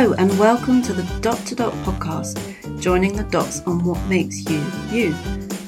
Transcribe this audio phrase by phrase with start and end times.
[0.00, 4.48] Hello, and welcome to the Dot to Dot podcast, joining the dots on what makes
[4.48, 5.10] you you.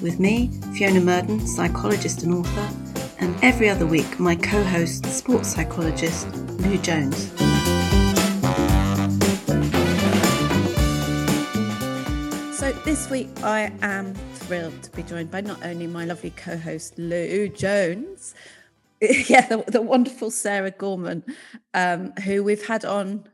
[0.00, 2.74] With me, Fiona Murden, psychologist and author,
[3.18, 7.30] and every other week, my co host, sports psychologist, Lou Jones.
[12.56, 16.56] So, this week, I am thrilled to be joined by not only my lovely co
[16.56, 18.34] host, Lou Jones,
[19.28, 21.22] yeah, the, the, wonderful Sarah Gorman,
[21.74, 23.24] um, who we've had on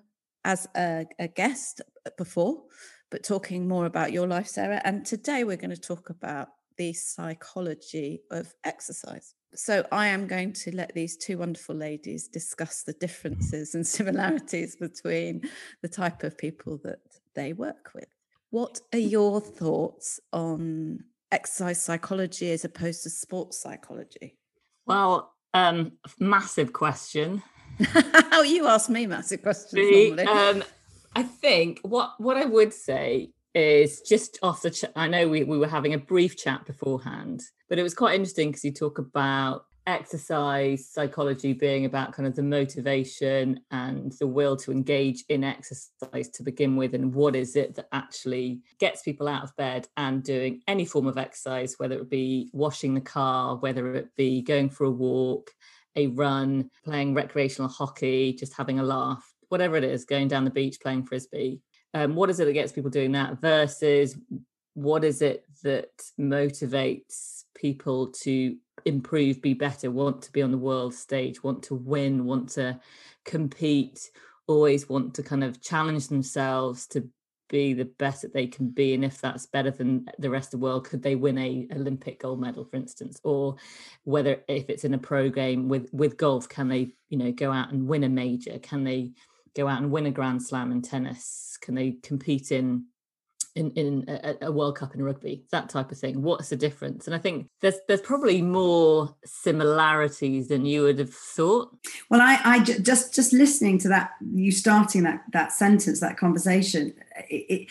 [0.48, 1.82] as a, a guest
[2.16, 2.62] before,
[3.10, 4.80] but talking more about your life, Sarah.
[4.82, 6.48] And today we're going to talk about
[6.78, 9.34] the psychology of exercise.
[9.54, 14.74] So I am going to let these two wonderful ladies discuss the differences and similarities
[14.76, 15.42] between
[15.82, 17.00] the type of people that
[17.34, 18.08] they work with.
[18.48, 24.38] What are your thoughts on exercise psychology as opposed to sports psychology?
[24.86, 27.42] Well, um, massive question.
[28.32, 29.72] oh, you ask me massive questions.
[29.72, 30.64] The, um,
[31.14, 34.70] I think what what I would say is just off the.
[34.70, 38.14] Ch- I know we we were having a brief chat beforehand, but it was quite
[38.14, 44.26] interesting because you talk about exercise psychology being about kind of the motivation and the
[44.26, 49.00] will to engage in exercise to begin with and what is it that actually gets
[49.00, 53.00] people out of bed and doing any form of exercise whether it be washing the
[53.00, 55.52] car whether it be going for a walk
[55.96, 60.50] a run playing recreational hockey just having a laugh whatever it is going down the
[60.50, 61.60] beach playing frisbee.
[61.94, 64.16] Um, what is it that gets people doing that versus
[64.74, 65.90] what is it that
[66.20, 71.74] motivates people to improve, be better, want to be on the world stage, want to
[71.74, 72.78] win, want to
[73.24, 74.10] compete,
[74.46, 77.08] always want to kind of challenge themselves to
[77.48, 80.60] be the best that they can be and if that's better than the rest of
[80.60, 83.20] the world could they win a olympic gold medal for instance?
[83.24, 83.56] Or
[84.04, 87.50] whether if it's in a pro game with with golf can they you know go
[87.50, 88.58] out and win a major?
[88.58, 89.12] Can they
[89.54, 91.58] go out and win a grand slam in tennis?
[91.60, 92.84] Can they compete in
[93.54, 96.22] in in a, a, World Cup in rugby, that type of thing.
[96.22, 97.06] What's the difference?
[97.06, 101.76] And I think there's there's probably more similarities than you would have thought.
[102.10, 106.94] Well, I, I just just listening to that, you starting that that sentence, that conversation,
[107.28, 107.68] it, it,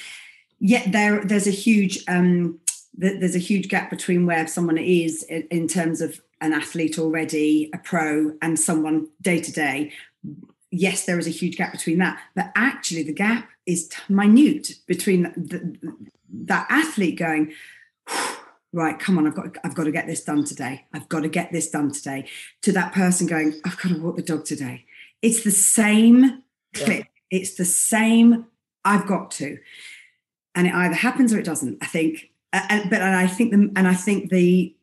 [0.59, 2.59] yet there there's a huge um,
[2.93, 7.69] there's a huge gap between where someone is in, in terms of an athlete already,
[7.73, 9.91] a pro, and someone day to day
[10.71, 15.23] yes, there is a huge gap between that, but actually the gap is minute between
[15.23, 15.97] the, the,
[16.45, 17.53] that athlete going,
[18.73, 20.85] right, come on, I've got, I've got to get this done today.
[20.93, 22.27] I've got to get this done today.
[22.63, 24.85] To that person going, I've got to walk the dog today.
[25.21, 27.05] It's the same clip.
[27.31, 27.39] Yeah.
[27.39, 28.45] It's the same.
[28.85, 29.57] I've got to,
[30.55, 31.77] and it either happens or it doesn't.
[31.81, 34.73] I think, and, but and I think the and I think the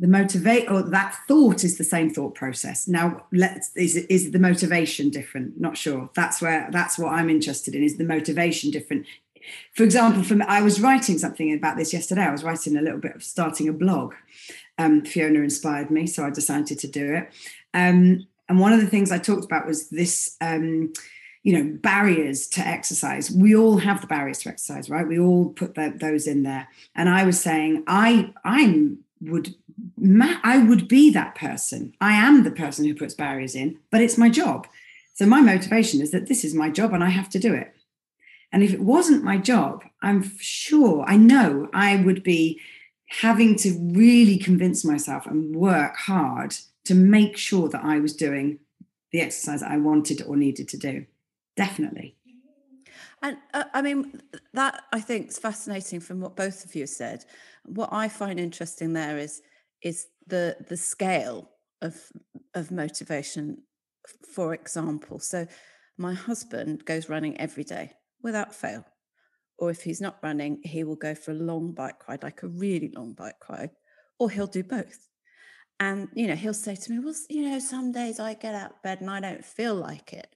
[0.00, 2.88] the motivate or that thought is the same thought process.
[2.88, 5.60] Now let's is is the motivation different?
[5.60, 6.10] Not sure.
[6.14, 7.82] That's where that's what i'm interested in.
[7.82, 9.06] Is the motivation different?
[9.74, 12.22] For example from i was writing something about this yesterday.
[12.22, 14.14] I was writing a little bit of starting a blog.
[14.78, 17.32] Um, fiona inspired me so i decided to do it.
[17.72, 20.92] Um, and one of the things i talked about was this um,
[21.44, 23.30] you know barriers to exercise.
[23.30, 25.06] We all have the barriers to exercise right?
[25.06, 26.66] We all put the, those in there.
[26.96, 29.54] And i was saying i i'm would
[30.44, 31.94] I would be that person.
[32.00, 34.66] I am the person who puts barriers in, but it's my job.
[35.14, 37.74] So my motivation is that this is my job and I have to do it.
[38.52, 42.60] And if it wasn't my job, I'm sure, I know I would be
[43.06, 46.54] having to really convince myself and work hard
[46.84, 48.58] to make sure that I was doing
[49.12, 51.06] the exercise I wanted or needed to do.
[51.56, 52.16] Definitely.
[53.22, 54.20] And uh, I mean,
[54.52, 57.24] that I think is fascinating from what both of you said.
[57.64, 59.40] What I find interesting there is
[59.82, 61.50] is the the scale
[61.82, 61.96] of
[62.54, 63.62] of motivation
[64.34, 65.18] for example.
[65.18, 65.46] So
[65.96, 67.92] my husband goes running every day
[68.22, 68.84] without fail
[69.58, 72.48] or if he's not running he will go for a long bike ride like a
[72.48, 73.70] really long bike ride
[74.18, 75.08] or he'll do both.
[75.80, 78.72] And you know he'll say to me well you know some days i get out
[78.72, 80.28] of bed and i don't feel like it.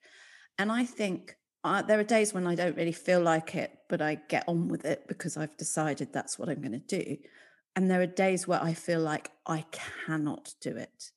[0.58, 4.00] And i think uh, there are days when i don't really feel like it but
[4.00, 7.17] i get on with it because i've decided that's what i'm going to do
[7.79, 11.13] and there are days where I feel like I cannot do it.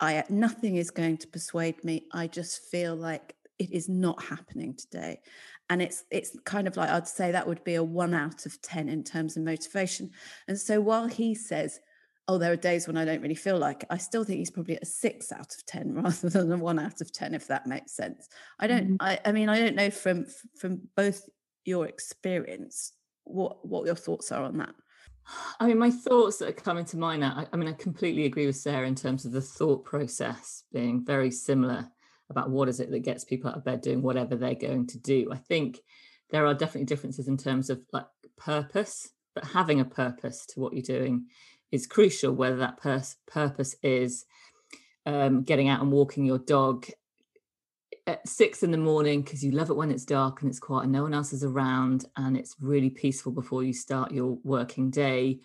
[0.00, 2.06] I nothing is going to persuade me.
[2.12, 5.20] I just feel like it is not happening today.
[5.68, 8.60] And it's it's kind of like I'd say that would be a one out of
[8.60, 10.10] 10 in terms of motivation.
[10.48, 11.78] And so while he says,
[12.26, 14.50] oh, there are days when I don't really feel like it, I still think he's
[14.50, 17.68] probably a six out of 10 rather than a one out of 10, if that
[17.68, 18.28] makes sense.
[18.58, 18.96] I don't, mm-hmm.
[18.98, 20.26] I, I mean, I don't know from
[20.58, 21.22] from both
[21.64, 24.74] your experience what what your thoughts are on that.
[25.58, 28.24] I mean, my thoughts that are coming to mind now, I, I, mean, I completely
[28.24, 31.88] agree with Sarah in terms of the thought process being very similar.
[32.30, 34.98] about what is it that gets people out of bed doing whatever they're going to
[34.98, 35.28] do.
[35.32, 35.80] I think
[36.30, 38.06] there are definitely differences in terms of like
[38.36, 41.26] purpose, but having a purpose to what you're doing
[41.72, 42.32] is crucial.
[42.32, 44.24] Whether that pers- purpose is
[45.06, 46.86] um, getting out and walking your dog
[48.06, 50.84] at six in the morning because you love it when it's dark and it's quiet
[50.84, 54.90] and no one else is around and it's really peaceful before you start your working
[54.90, 55.40] day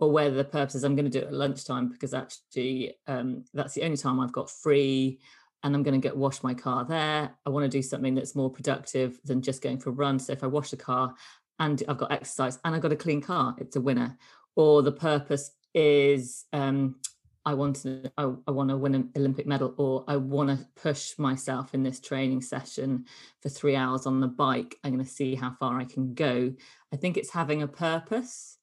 [0.00, 3.44] or whether the purpose is I'm going to do it at lunchtime because actually um,
[3.52, 5.18] that's the only time I've got free
[5.64, 7.30] and I'm going to get wash my car there.
[7.44, 10.18] I want to do something that's more productive than just going for a run.
[10.18, 11.14] So if I wash the car
[11.58, 14.16] and I've got exercise and I've got a clean car, it's a winner.
[14.54, 16.96] Or the purpose is um,
[17.44, 20.66] I want to I, I, want to win an Olympic medal or I want to
[20.80, 23.06] push myself in this training session
[23.40, 24.76] for three hours on the bike.
[24.84, 26.52] I'm going to see how far I can go.
[26.92, 28.58] I think it's having a purpose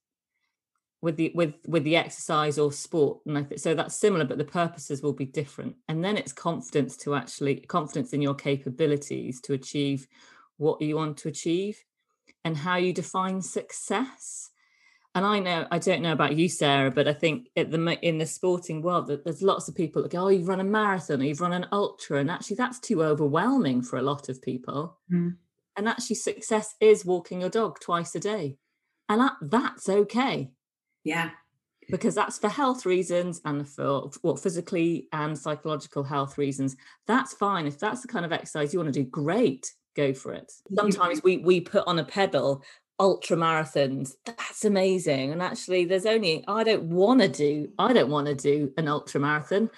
[1.02, 4.40] with the with with the exercise or sport and I th- so that's similar but
[4.40, 9.40] the purposes will be different and then it's confidence to actually confidence in your capabilities
[9.42, 10.08] to achieve
[10.58, 11.84] what you want to achieve
[12.44, 14.50] and how you define success
[15.16, 18.18] and I know I don't know about you, Sarah, but I think at the in
[18.18, 21.22] the sporting world that there's lots of people that go, "Oh, you've run a marathon,
[21.22, 24.98] or you've run an ultra," and actually that's too overwhelming for a lot of people.
[25.12, 25.38] Mm.
[25.78, 28.58] And actually, success is walking your dog twice a day,
[29.08, 30.52] and that, that's okay.
[31.06, 31.32] Yeah,
[31.90, 36.76] because that's for health reasons and for what physically and psychological health reasons.
[37.08, 37.68] That's fine.
[37.68, 40.52] If that's the kind of exercise you want to do, great go for it.
[40.76, 42.64] Sometimes we we put on a pedal
[43.00, 44.14] ultra marathons.
[44.26, 45.32] That's amazing.
[45.32, 48.88] And actually there's only i don't want to do i don't want to do an
[48.88, 49.70] ultra marathon.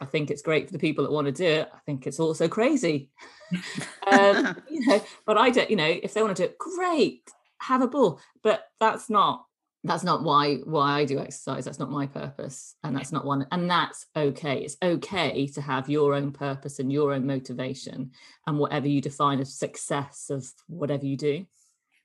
[0.00, 1.68] I think it's great for the people that want to do it.
[1.72, 3.10] I think it's also crazy.
[4.06, 7.22] Um, you know but i don't you know if they want to do it great
[7.60, 8.20] have a ball.
[8.42, 9.46] But that's not
[9.86, 11.64] that's not why why i do exercise.
[11.64, 14.62] That's not my purpose and that's not one and that's okay.
[14.62, 18.12] It's okay to have your own purpose and your own motivation
[18.46, 21.46] and whatever you define as success of whatever you do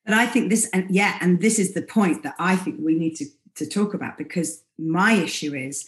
[0.10, 2.96] but I think this, and yeah, and this is the point that I think we
[2.96, 5.86] need to, to talk about because my issue is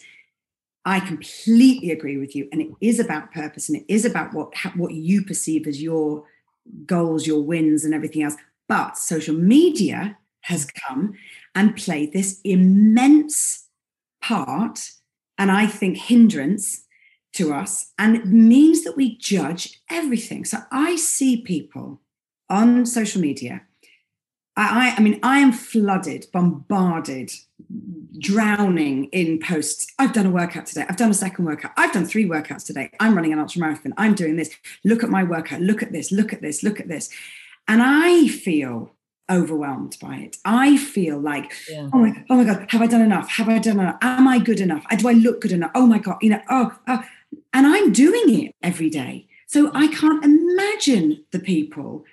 [0.84, 2.48] I completely agree with you.
[2.52, 6.24] And it is about purpose and it is about what, what you perceive as your
[6.86, 8.36] goals, your wins, and everything else.
[8.68, 11.14] But social media has come
[11.56, 13.66] and played this immense
[14.20, 14.88] part,
[15.36, 16.84] and I think hindrance
[17.32, 17.90] to us.
[17.98, 20.44] And it means that we judge everything.
[20.44, 22.00] So I see people
[22.48, 23.62] on social media
[24.56, 27.32] I, I mean, I am flooded, bombarded,
[28.18, 29.86] drowning in posts.
[29.98, 30.84] I've done a workout today.
[30.88, 31.72] I've done a second workout.
[31.76, 32.90] I've done three workouts today.
[33.00, 33.94] I'm running an ultra marathon.
[33.96, 34.50] I'm doing this.
[34.84, 35.62] Look at my workout.
[35.62, 36.12] Look at this.
[36.12, 36.62] Look at this.
[36.62, 37.08] Look at this.
[37.66, 38.94] And I feel
[39.30, 40.36] overwhelmed by it.
[40.44, 41.88] I feel like, yeah.
[41.92, 43.30] oh my, oh my God, have I done enough?
[43.30, 43.96] Have I done enough?
[44.02, 44.84] Am I good enough?
[44.96, 45.70] Do I look good enough?
[45.74, 47.02] Oh my God, you know, oh, oh.
[47.54, 49.28] and I'm doing it every day.
[49.46, 52.04] So I can't imagine the people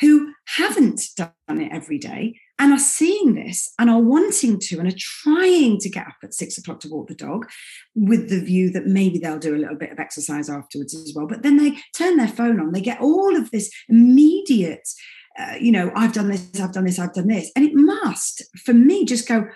[0.00, 4.88] who haven't done it every day and are seeing this and are wanting to and
[4.88, 7.48] are trying to get up at six o'clock to walk the dog
[7.94, 11.26] with the view that maybe they'll do a little bit of exercise afterwards as well.
[11.26, 14.88] But then they turn their phone on, they get all of this immediate,
[15.38, 17.52] uh, you know, I've done this, I've done this, I've done this.
[17.54, 19.46] And it must, for me, just go,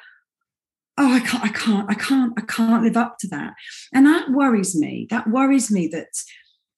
[0.99, 3.55] oh, I can't, I can't, I can't, I can't live up to that.
[3.93, 5.09] And that worries me.
[5.11, 6.09] That worries me that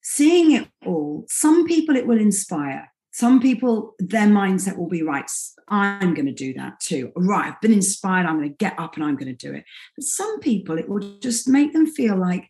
[0.01, 5.31] seeing it all, some people it will inspire some people, their mindset will be right.
[5.69, 7.13] I'm going to do that too.
[7.15, 7.47] Right.
[7.47, 8.25] I've been inspired.
[8.25, 9.63] I'm going to get up and I'm going to do it.
[9.95, 12.49] But some people, it will just make them feel like,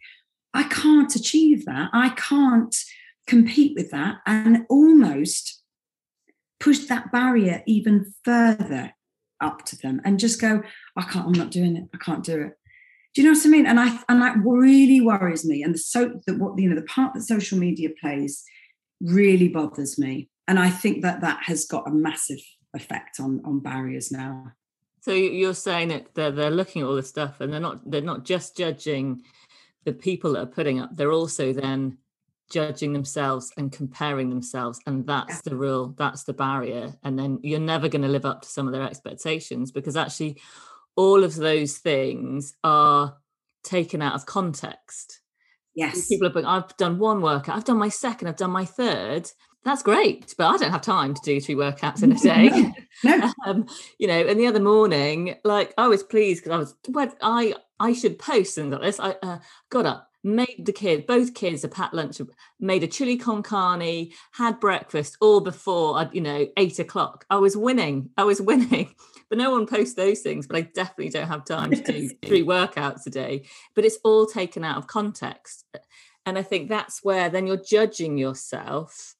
[0.55, 1.91] I can't achieve that.
[1.93, 2.75] I can't
[3.27, 4.21] compete with that.
[4.25, 5.61] And almost
[6.59, 8.95] push that barrier even further
[9.41, 10.63] up to them and just go,
[10.97, 11.83] I can't, I'm not doing it.
[11.93, 12.53] I can't do it.
[13.13, 13.67] Do you know what I mean?
[13.67, 15.61] And I and that really worries me.
[15.61, 18.43] And the so that what you know, the part that social media plays
[18.99, 22.39] really bothers me and I think that that has got a massive
[22.73, 24.53] effect on on barriers now.
[25.01, 28.01] So you're saying that they're they're looking at all this stuff and they're not they're
[28.01, 29.21] not just judging
[29.85, 31.99] the people that are putting up, they're also then
[32.49, 35.41] judging themselves and comparing themselves and that's yeah.
[35.45, 38.67] the real that's the barrier and then you're never going to live up to some
[38.67, 40.39] of their expectations because actually
[40.95, 43.17] all of those things are
[43.63, 45.21] taken out of context
[45.73, 49.27] yes people are i've done one workout i've done my second i've done my third
[49.65, 52.49] that's great, but I don't have time to do three workouts in a day.
[53.03, 53.33] no, no.
[53.45, 53.67] um,
[53.97, 57.55] you know, and the other morning, like I was pleased because I was, well, I
[57.79, 58.99] I should post things like this.
[58.99, 59.39] I uh,
[59.71, 62.21] got up, made the kids, both kids a pat lunch,
[62.59, 67.25] made a chili con carne, had breakfast all before, you know, eight o'clock.
[67.31, 68.11] I was winning.
[68.17, 68.93] I was winning.
[69.29, 70.45] But no one posts those things.
[70.45, 73.45] But I definitely don't have time to do three workouts a day.
[73.73, 75.65] But it's all taken out of context
[76.25, 79.14] and i think that's where then you're judging yourself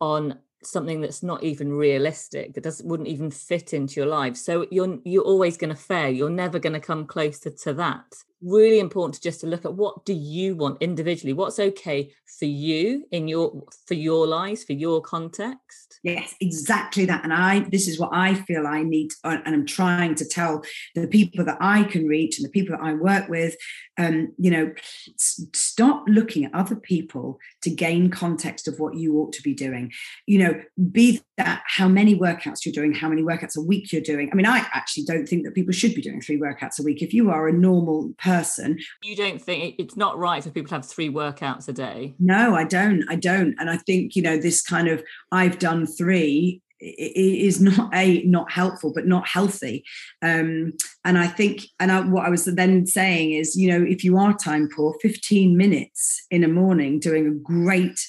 [0.00, 4.36] on something that's not even realistic that doesn't wouldn't even fit into your life.
[4.36, 6.10] So you're you're always going to fail.
[6.10, 9.74] You're never going to come closer to that really important to just to look at
[9.74, 14.72] what do you want individually what's okay for you in your for your lives for
[14.72, 17.24] your context Yes, exactly that.
[17.24, 20.64] And I, this is what I feel I need, uh, and I'm trying to tell
[20.94, 23.54] the people that I can reach and the people that I work with,
[23.98, 24.72] um, you know,
[25.16, 29.92] stop looking at other people to gain context of what you ought to be doing.
[30.26, 34.02] You know, be that how many workouts you're doing, how many workouts a week you're
[34.02, 34.28] doing.
[34.30, 37.00] I mean, I actually don't think that people should be doing three workouts a week.
[37.00, 40.74] If you are a normal person, you don't think it's not right for people to
[40.74, 42.14] have three workouts a day.
[42.18, 43.04] No, I don't.
[43.08, 43.54] I don't.
[43.58, 48.50] And I think, you know, this kind of I've done three is not a not
[48.50, 49.84] helpful but not healthy
[50.22, 50.72] um
[51.04, 54.16] and i think and I, what i was then saying is you know if you
[54.16, 58.00] are time poor 15 minutes in a morning doing a great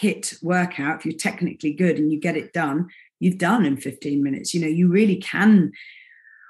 [0.00, 2.88] HIIT workout if you're technically good and you get it done
[3.20, 4.52] you've done in 15 minutes.
[4.52, 5.72] You know you really can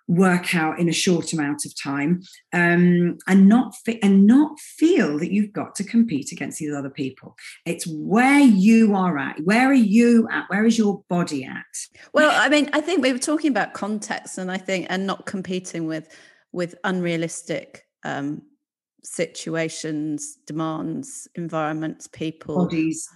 [0.09, 2.21] work out in a short amount of time
[2.53, 6.91] um, and not fi- and not feel that you've got to compete against these other
[6.91, 7.37] people.
[7.67, 11.65] It's where you are at where are you at where is your body at?
[12.15, 15.27] Well i mean i think we were talking about context and i think and not
[15.27, 16.09] competing with
[16.53, 18.43] with unrealistic um,
[19.03, 22.65] situations demands environments people.
[22.65, 23.09] Bodies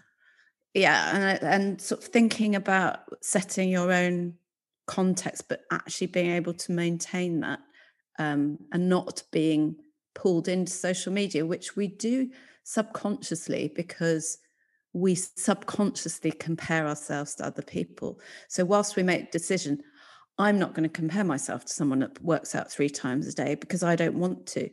[0.75, 4.35] yeah and and sort of thinking about setting your own
[4.87, 7.61] context, but actually being able to maintain that
[8.19, 9.77] um, and not being
[10.15, 12.31] pulled into social media, which we do
[12.65, 14.39] subconsciously because
[14.93, 18.21] we subconsciously compare ourselves to other people.
[18.49, 19.83] So whilst we make decision,
[20.39, 23.55] I'm not going to compare myself to someone that works out three times a day
[23.55, 24.71] because I don't want to.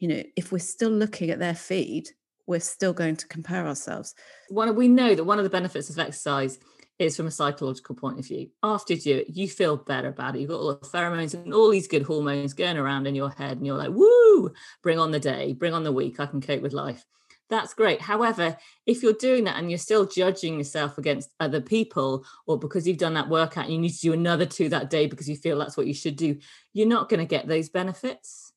[0.00, 2.08] You know, if we're still looking at their feed,
[2.46, 4.14] we're still going to compare ourselves.
[4.48, 6.58] One we know that one of the benefits of exercise
[6.98, 8.48] is from a psychological point of view.
[8.62, 10.40] After you do it, you feel better about it.
[10.40, 13.56] You've got all the pheromones and all these good hormones going around in your head,
[13.56, 16.20] and you're like, woo, bring on the day, bring on the week.
[16.20, 17.04] I can cope with life.
[17.50, 18.00] That's great.
[18.00, 22.86] However, if you're doing that and you're still judging yourself against other people, or because
[22.86, 25.36] you've done that workout and you need to do another two that day because you
[25.36, 26.38] feel that's what you should do,
[26.72, 28.52] you're not going to get those benefits.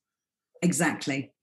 [0.62, 1.34] Exactly.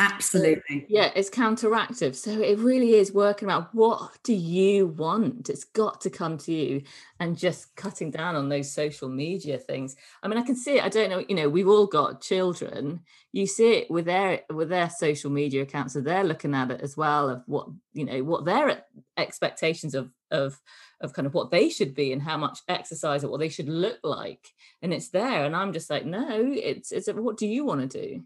[0.00, 0.86] Absolutely.
[0.88, 2.14] Yeah, it's counteractive.
[2.14, 5.50] So it really is working out what do you want?
[5.50, 6.82] It's got to come to you
[7.20, 9.96] and just cutting down on those social media things.
[10.22, 10.84] I mean, I can see it.
[10.84, 13.00] I don't know, you know, we've all got children.
[13.32, 16.80] You see it with their with their social media accounts, so they're looking at it
[16.80, 18.82] as well of what, you know, what their
[19.18, 20.58] expectations of of
[21.02, 23.68] of kind of what they should be and how much exercise or what they should
[23.68, 24.48] look like.
[24.80, 25.44] And it's there.
[25.44, 28.24] And I'm just like, no, it's it's what do you want to do?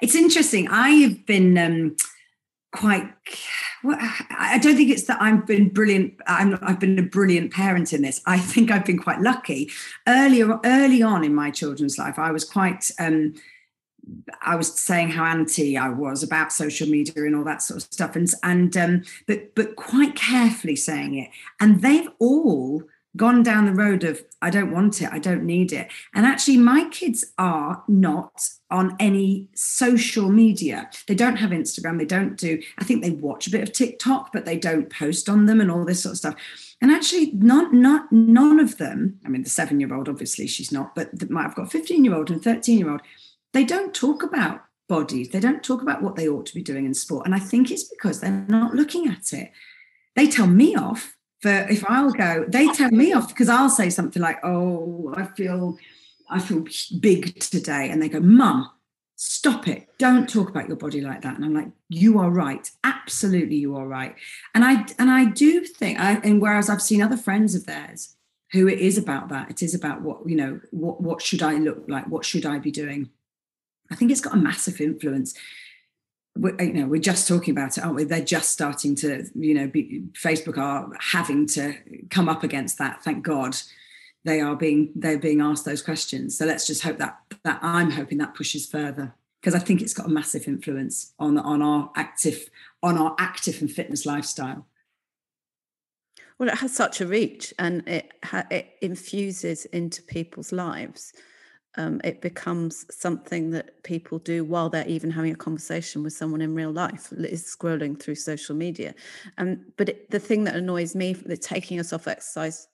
[0.00, 0.68] It's interesting.
[0.68, 1.96] I have been um,
[2.72, 3.12] quite.
[3.84, 6.14] Well, I don't think it's that I've been brilliant.
[6.26, 8.20] I'm, I've been a brilliant parent in this.
[8.26, 9.70] I think I've been quite lucky.
[10.06, 12.90] Earlier, early on in my children's life, I was quite.
[12.98, 13.34] Um,
[14.40, 17.92] I was saying how anti I was about social media and all that sort of
[17.92, 21.30] stuff, and and um, but but quite carefully saying it.
[21.60, 22.84] And they've all
[23.18, 25.90] gone down the road of I don't want it, I don't need it.
[26.14, 30.88] And actually, my kids are not on any social media.
[31.06, 34.32] They don't have Instagram, they don't do, I think they watch a bit of TikTok,
[34.32, 36.34] but they don't post on them and all this sort of stuff.
[36.80, 41.10] And actually, not not none of them, I mean, the seven-year-old, obviously she's not, but
[41.12, 43.02] I've got a 15-year-old and 13-year-old,
[43.52, 45.28] they don't talk about bodies.
[45.28, 47.26] They don't talk about what they ought to be doing in sport.
[47.26, 49.52] And I think it's because they're not looking at it.
[50.16, 53.90] They tell me off for if I'll go, they tell me off because I'll say
[53.90, 55.78] something like, "Oh, I feel,
[56.28, 56.64] I feel
[56.98, 58.70] big today," and they go, "Mum,
[59.16, 59.88] stop it!
[59.98, 63.76] Don't talk about your body like that." And I'm like, "You are right, absolutely, you
[63.76, 64.16] are right."
[64.54, 68.16] And I and I do think, I, and whereas I've seen other friends of theirs
[68.52, 71.54] who it is about that, it is about what you know, what what should I
[71.54, 72.08] look like?
[72.08, 73.10] What should I be doing?
[73.90, 75.34] I think it's got a massive influence
[76.36, 78.04] you know we're just talking about it aren't we?
[78.04, 81.74] They're just starting to you know be, facebook are having to
[82.10, 83.56] come up against that thank god.
[84.24, 86.36] They are being they're being asked those questions.
[86.36, 89.94] So let's just hope that that i'm hoping that pushes further because i think it's
[89.94, 92.50] got a massive influence on on our active
[92.82, 94.66] on our active and fitness lifestyle.
[96.38, 98.12] Well it has such a reach and it
[98.50, 101.12] it infuses into people's lives
[101.78, 106.40] um, it becomes something that people do while they're even having a conversation with someone
[106.40, 108.94] in real life is scrolling through social media.
[109.38, 112.66] Um, but it, the thing that annoys me taking us off exercise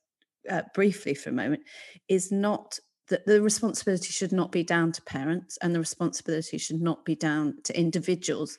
[0.50, 1.62] uh, briefly for a moment
[2.08, 6.80] is not that the responsibility should not be down to parents and the responsibility should
[6.80, 8.56] not be down to individuals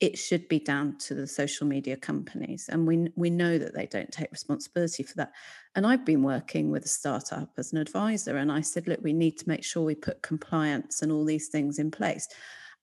[0.00, 3.86] it should be down to the social media companies and we we know that they
[3.86, 5.32] don't take responsibility for that.
[5.74, 9.12] And i've been working with a startup as an advisor and i said look we
[9.12, 12.28] need to make sure we put compliance and all these things in place.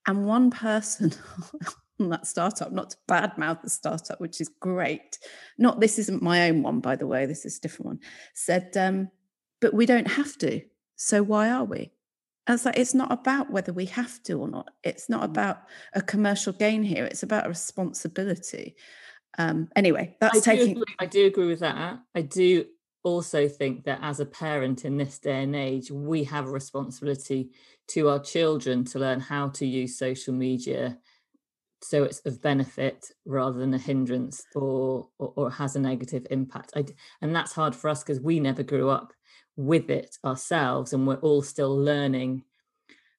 [0.08, 1.14] And one person
[2.00, 5.18] on that startup not to badmouth the startup which is great
[5.58, 8.00] not this isn't my own one by the way this is a different one
[8.34, 9.10] said um,
[9.62, 10.62] but we don't have to
[10.98, 11.92] so why are we
[12.48, 14.72] and it's like it's not about whether we have to or not.
[14.84, 15.26] It's not mm.
[15.26, 17.06] about a commercial gain here.
[17.06, 18.76] It's about a responsibility.
[19.38, 20.76] Um, anyway, that's I taking.
[20.76, 22.00] Do agree, I do agree with that.
[22.14, 22.66] I do
[23.04, 27.52] also think that as a parent in this day and age, we have a responsibility
[27.88, 30.98] to our children to learn how to use social media
[31.86, 36.72] so it's of benefit rather than a hindrance or or, or has a negative impact.
[36.76, 36.86] I,
[37.22, 39.14] and that's hard for us because we never grew up
[39.58, 42.44] with it ourselves and we're all still learning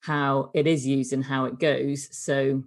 [0.00, 2.08] how it is used and how it goes.
[2.16, 2.62] So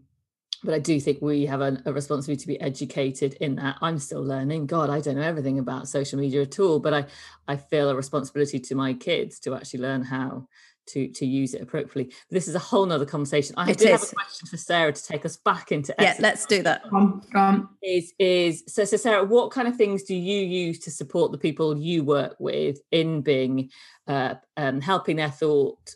[0.63, 3.77] but i do think we have a, a, responsibility to be educated in that.
[3.81, 4.65] I'm still learning.
[4.65, 7.05] God i don't know everything about social media at all but i
[7.47, 10.47] i feel a responsibility to my kids to actually learn how
[10.89, 12.13] to to use it appropriately.
[12.29, 13.55] This is a whole nother conversation.
[13.57, 16.15] I do have a question for Sarah to take us back into yeah.
[16.19, 16.83] Let's do that.
[16.91, 20.91] Um, um, is is so so Sarah, what kind of things do you use to
[20.91, 23.69] support the people you work with in being
[24.07, 25.95] uh, um, helping their thought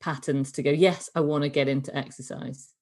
[0.00, 0.70] patterns to go?
[0.70, 2.72] Yes, I want to get into exercise.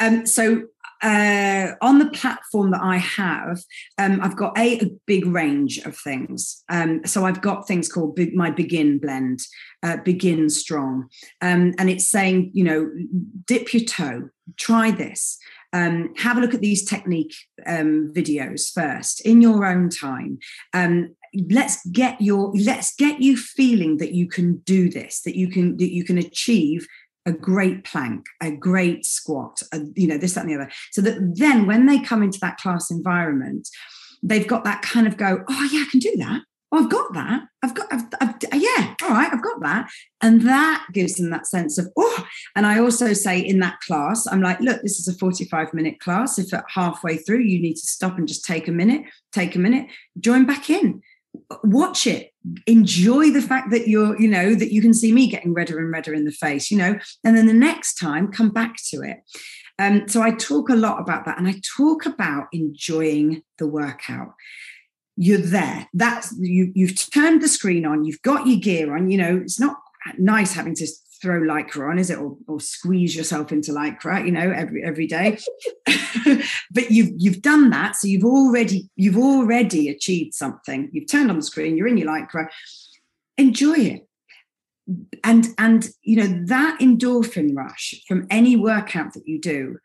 [0.00, 0.68] Um, so
[1.02, 3.60] uh, on the platform that I have,
[3.98, 6.62] um, I've got a, a, big range of things.
[6.68, 9.40] Um, so I've got things called Be- my Begin blend,
[9.82, 11.08] uh, Begin Strong,
[11.40, 12.90] um, and it's saying, you know,
[13.46, 15.38] dip your toe, try this.
[15.72, 17.34] Um, have a look at these technique
[17.66, 20.38] um, videos first in your own time.
[20.74, 21.16] Um,
[21.50, 25.76] let's get your let's get you feeling that you can do this, that you can
[25.78, 26.86] that you can achieve
[27.26, 30.70] a great plank, a great squat, a, you know, this, that, and the other.
[30.90, 33.68] So that then when they come into that class environment,
[34.22, 36.42] they've got that kind of go, oh, yeah, I can do that.
[36.74, 37.42] Oh, I've got that.
[37.62, 39.90] I've got, I've, I've, yeah, all right, I've got that.
[40.22, 44.26] And that gives them that sense of, oh, and I also say in that class,
[44.26, 46.38] I'm like, look, this is a 45 minute class.
[46.38, 49.58] If at halfway through you need to stop and just take a minute, take a
[49.58, 51.02] minute, join back in
[51.64, 52.30] watch it.
[52.66, 55.90] Enjoy the fact that you're you know that you can see me getting redder and
[55.92, 56.98] redder in the face you know?
[57.24, 59.18] And then the next time come back to it.
[59.78, 64.34] Um, so i talk a lot about that and i talk about enjoying the workout.
[65.16, 65.88] You're there.
[65.92, 68.04] That's you you've turned the screen on.
[68.04, 69.10] You've got your gear on.
[69.10, 69.76] You know it's not
[70.18, 70.86] nice having to
[71.22, 75.06] throw lycra on, is it, or, or squeeze yourself into lycra, you know, every every
[75.06, 75.38] day.
[76.72, 80.90] but you've you've done that, so you've already you've already achieved something.
[80.92, 82.48] You've turned on the screen, you're in your lycra.
[83.38, 84.08] Enjoy it,
[85.24, 89.78] and and you know that endorphin rush from any workout that you do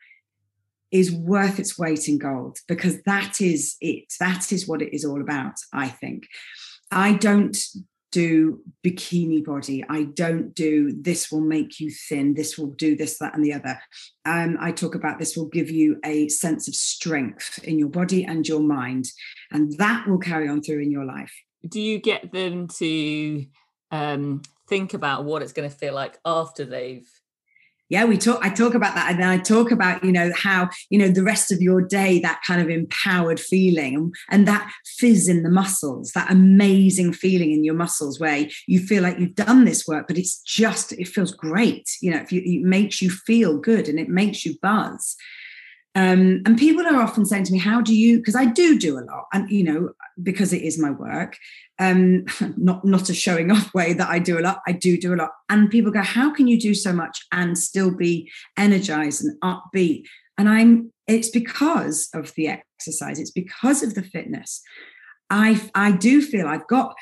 [0.90, 4.14] is worth its weight in gold because that is it.
[4.20, 5.56] That is what it is all about.
[5.74, 6.28] I think.
[6.92, 7.58] I don't
[8.12, 9.84] do bikini body.
[9.90, 12.34] I don't do this will make you thin.
[12.34, 13.80] This will do this, that, and the other.
[14.26, 18.24] Um, I talk about this will give you a sense of strength in your body
[18.24, 19.06] and your mind,
[19.52, 21.34] and that will carry on through in your life.
[21.68, 23.46] Do you get them to
[23.92, 27.10] um, think about what it's going to feel like after they've
[27.90, 30.70] yeah we talk i talk about that and then i talk about you know how
[30.90, 35.28] you know the rest of your day that kind of empowered feeling and, that fizz
[35.28, 39.66] in the muscles that amazing feeling in your muscles where you feel like you've done
[39.66, 43.58] this work but it's just it feels great you know you, it makes you feel
[43.58, 45.18] good and it makes you buzz
[45.98, 49.00] um, and people are often saying to me, "How do you?" Because I do do
[49.00, 49.90] a lot, and you know,
[50.22, 51.38] because it is my work,
[51.80, 54.62] um, not not a showing off way that I do a lot.
[54.68, 57.58] I do do a lot, and people go, "How can you do so much and
[57.58, 60.04] still be energized and upbeat?"
[60.38, 60.94] And I'm.
[61.08, 63.18] It's because of the exercise.
[63.18, 64.62] It's because of the fitness.
[65.32, 66.94] I I do feel I've got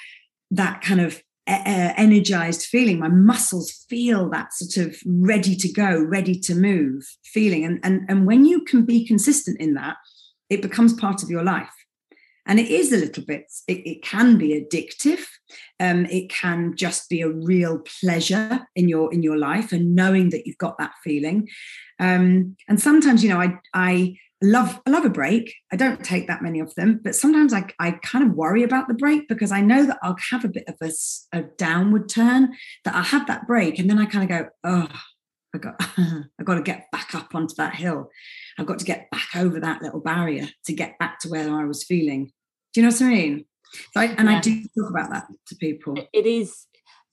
[0.52, 3.00] that kind of energized feeling.
[3.00, 7.64] My muscles feel that sort of ready to go ready to move feeling.
[7.64, 9.98] And and and when you can be consistent in that
[10.50, 11.74] it becomes part of your life.
[12.48, 15.24] And it is a little bit it, it can be addictive.
[15.80, 20.30] Um, it can just be a real pleasure in your in your life and knowing
[20.30, 21.48] that you've got that feeling.
[22.00, 25.54] Um, and sometimes you know i i love I love a break.
[25.72, 28.88] I don't take that many of them, but sometimes I, I kind of worry about
[28.88, 30.92] the break because I know that I'll have a bit of a,
[31.38, 33.80] a downward turn, that I'll have that break.
[33.80, 34.88] And then I kind of go, oh,
[35.54, 38.10] I got I got to get back up onto that hill.
[38.58, 41.66] I've got to get back over that little barrier to get back to where I
[41.66, 42.32] was feeling.
[42.74, 43.46] Do you know what I mean?
[43.94, 44.38] So I, and yeah.
[44.38, 45.96] I do talk about that to people.
[46.14, 46.68] It is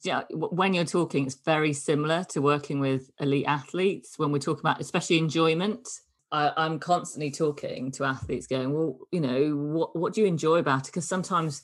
[0.05, 4.59] yeah, when you're talking, it's very similar to working with elite athletes when we talk
[4.59, 5.89] about especially enjoyment
[6.33, 10.57] I, I'm constantly talking to athletes, going, well, you know, what what do you enjoy
[10.57, 10.87] about it?
[10.87, 11.63] Because sometimes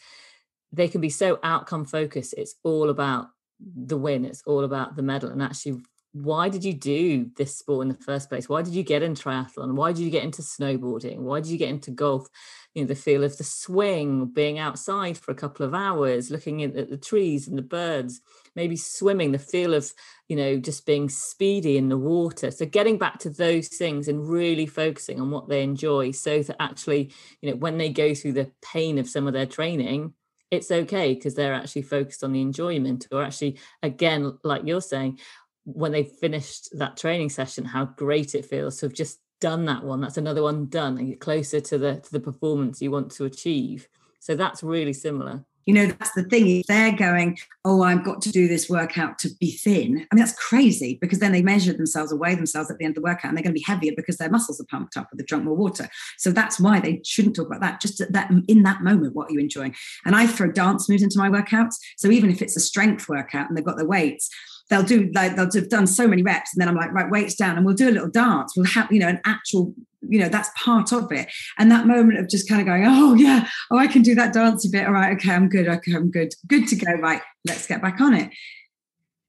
[0.70, 2.34] they can be so outcome focused.
[2.36, 3.28] It's all about
[3.58, 4.26] the win.
[4.26, 5.30] It's all about the medal.
[5.30, 8.48] And actually, why did you do this sport in the first place?
[8.48, 9.74] Why did you get into triathlon?
[9.74, 11.18] Why did you get into snowboarding?
[11.18, 12.28] Why did you get into golf?
[12.74, 16.62] You know, the feel of the swing, being outside for a couple of hours, looking
[16.62, 18.20] at the trees and the birds,
[18.58, 19.94] maybe swimming, the feel of,
[20.26, 22.50] you know, just being speedy in the water.
[22.50, 26.10] So getting back to those things and really focusing on what they enjoy.
[26.10, 29.46] So that actually, you know, when they go through the pain of some of their
[29.46, 30.12] training,
[30.50, 33.06] it's okay because they're actually focused on the enjoyment.
[33.12, 35.20] Or actually again like you're saying
[35.64, 39.84] when they finished that training session how great it feels to have just done that
[39.84, 40.00] one.
[40.00, 43.24] That's another one done and get closer to the to the performance you want to
[43.24, 43.88] achieve.
[44.18, 46.48] So that's really similar you know, that's the thing.
[46.48, 50.24] If they're going, oh, I've got to do this workout to be thin, I mean,
[50.24, 53.06] that's crazy because then they measure themselves or weigh themselves at the end of the
[53.06, 55.26] workout and they're going to be heavier because their muscles are pumped up or they've
[55.26, 55.86] drunk more water.
[56.16, 57.82] So that's why they shouldn't talk about that.
[57.82, 59.74] Just that in that moment, what are you enjoying?
[60.06, 61.74] And I throw dance moves into my workouts.
[61.98, 64.30] So even if it's a strength workout and they've got their weights,
[64.68, 67.34] they'll do like they'll have done so many reps and then i'm like right weights
[67.34, 68.54] down and we'll do a little dance.
[68.56, 71.28] We'll have you know an actual you know that's part of it.
[71.58, 74.32] And that moment of just kind of going oh yeah oh i can do that
[74.32, 74.86] dancey bit.
[74.86, 76.32] All right okay i'm good okay i'm good.
[76.46, 78.30] Good to go right let's get back on it.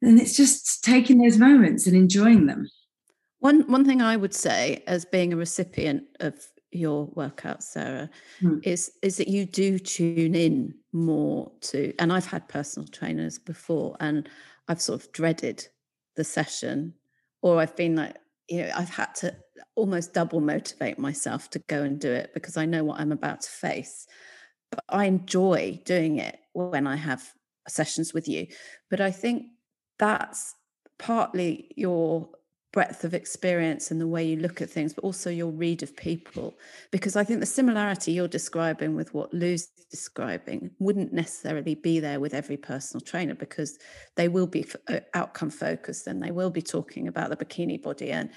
[0.02, 2.70] And it's just taking those moments and enjoying them.
[3.40, 6.36] One one thing i would say as being a recipient of
[6.72, 8.60] your workout sarah hmm.
[8.64, 13.98] is is that you do tune in more to and i've had personal trainers before
[14.00, 14.30] and
[14.70, 15.68] i've sort of dreaded
[16.16, 16.94] the session
[17.42, 18.16] or i've been like
[18.48, 19.36] you know i've had to
[19.76, 23.42] almost double motivate myself to go and do it because I know what I'm about
[23.42, 24.08] to face.
[24.72, 27.32] But I enjoy doing it when I have
[27.68, 28.48] sessions with you.
[28.90, 29.46] But I think
[29.98, 30.56] that's
[30.98, 32.30] partly your
[32.72, 35.96] breadth of experience and the way you look at things, but also your read of
[35.96, 36.58] people.
[36.92, 42.20] Because I think the similarity you're describing with what Lou's describing wouldn't necessarily be there
[42.20, 43.80] with every personal trainer because
[44.16, 48.12] they will be uh, outcome focused and they will be talking about the bikini body
[48.12, 48.30] and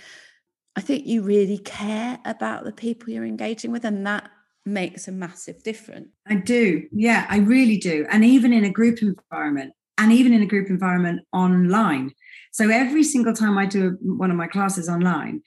[0.75, 4.31] I think you really care about the people you're engaging with, and that
[4.65, 6.09] makes a massive difference.
[6.27, 6.85] I do.
[6.93, 8.07] Yeah, I really do.
[8.11, 12.13] And even in a group environment, and even in a group environment online.
[12.53, 15.43] So every single time I do one of my classes online,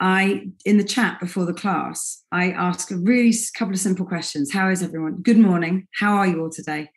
[0.00, 4.50] I, in the chat before the class, I ask a really couple of simple questions.
[4.50, 5.20] How is everyone?
[5.22, 5.86] Good morning.
[5.92, 6.88] How are you all today?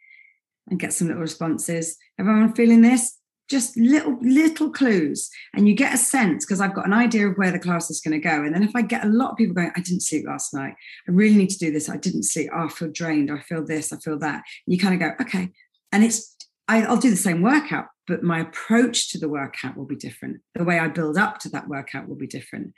[0.69, 1.97] And get some little responses.
[2.17, 3.19] Everyone feeling this?
[3.49, 7.35] just little little clues and you get a sense because i've got an idea of
[7.35, 9.37] where the class is going to go and then if i get a lot of
[9.37, 10.73] people going i didn't sleep last night
[11.09, 13.37] i really need to do this i didn't sleep oh, ah, i feel drained i
[13.41, 15.49] feel this i feel that and you kind of go okay
[15.91, 16.37] and it's
[16.69, 20.41] I, i'll do the same workout but my approach to the workout will be different
[20.55, 22.73] the way i build up to that workout will be different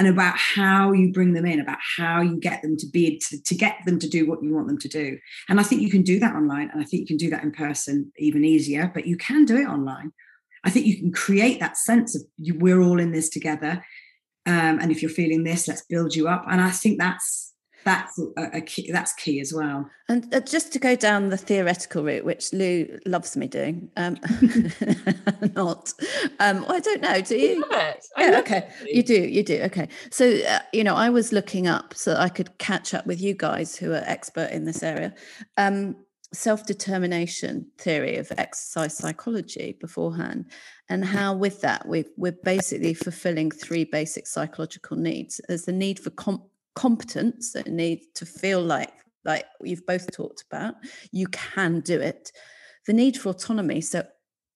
[0.00, 3.42] and about how you bring them in, about how you get them to be to,
[3.42, 5.18] to get them to do what you want them to do.
[5.50, 7.42] And I think you can do that online, and I think you can do that
[7.42, 8.90] in person even easier.
[8.94, 10.12] But you can do it online.
[10.64, 13.84] I think you can create that sense of you, we're all in this together.
[14.46, 16.46] Um, and if you're feeling this, let's build you up.
[16.48, 17.49] And I think that's
[17.84, 19.88] that's a, a key, that's key as well.
[20.08, 24.18] And uh, just to go down the theoretical route, which Lou loves me doing, um,
[25.54, 25.92] not.
[26.38, 27.20] Um, well, I don't know.
[27.20, 27.64] Do you?
[27.70, 28.94] Yeah, okay, it.
[28.94, 29.14] you do.
[29.14, 29.62] You do.
[29.62, 29.88] Okay.
[30.10, 33.34] So uh, you know, I was looking up so I could catch up with you
[33.34, 35.14] guys who are expert in this area.
[35.56, 35.96] Um,
[36.32, 40.44] self-determination theory of exercise psychology beforehand
[40.88, 45.98] and how with that we we're basically fulfilling three basic psychological needs there's the need
[45.98, 48.92] for comp- competence that need to feel like
[49.24, 50.74] like you've both talked about
[51.12, 52.32] you can do it.
[52.86, 54.04] The need for autonomy so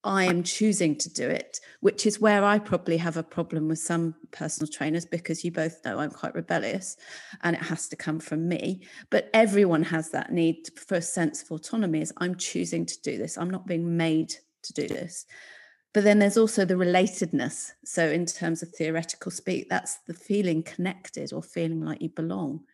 [0.03, 3.79] i am choosing to do it which is where i probably have a problem with
[3.79, 6.97] some personal trainers because you both know i'm quite rebellious
[7.43, 8.83] and it has to come from me.
[9.11, 13.19] But everyone has that need for a sense of autonomy is i'm choosing to do
[13.19, 13.39] this.
[13.39, 15.27] I'm not being made to do this
[15.95, 17.71] but then there's also the relatedness.
[17.85, 22.65] So, in terms of theoretical speak, that's the feeling connected or feeling like you belong.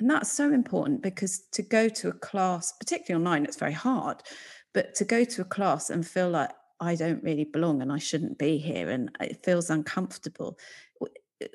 [0.00, 4.22] And that's so important because to go to a class, particularly online, it's very hard.
[4.74, 7.98] But to go to a class and feel like I don't really belong and I
[7.98, 10.58] shouldn't be here and it feels uncomfortable,